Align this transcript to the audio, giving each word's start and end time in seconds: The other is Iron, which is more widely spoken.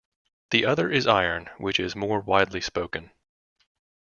The 0.49 0.65
other 0.65 0.89
is 0.89 1.05
Iron, 1.05 1.51
which 1.59 1.79
is 1.79 1.95
more 1.95 2.21
widely 2.21 2.59
spoken. 2.59 3.11